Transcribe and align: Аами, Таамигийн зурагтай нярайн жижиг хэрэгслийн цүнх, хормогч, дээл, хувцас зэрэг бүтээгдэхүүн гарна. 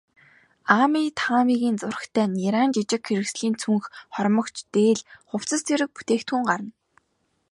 Аами, 0.77 1.05
Таамигийн 1.19 1.77
зурагтай 1.81 2.25
нярайн 2.35 2.71
жижиг 2.75 3.03
хэрэгслийн 3.07 3.55
цүнх, 3.61 3.85
хормогч, 4.15 4.55
дээл, 4.73 5.01
хувцас 5.29 5.61
зэрэг 5.67 5.89
бүтээгдэхүүн 5.93 6.43
гарна. 6.49 6.71